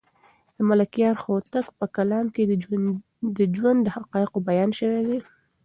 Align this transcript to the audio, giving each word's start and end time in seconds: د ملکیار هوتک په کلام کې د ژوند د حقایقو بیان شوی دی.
د 0.55 0.57
ملکیار 0.69 1.15
هوتک 1.23 1.65
په 1.79 1.85
کلام 1.95 2.25
کې 2.35 2.43
د 3.37 3.39
ژوند 3.55 3.79
د 3.83 3.87
حقایقو 3.95 4.45
بیان 4.49 4.69
شوی 4.79 5.01
دی. 5.07 5.19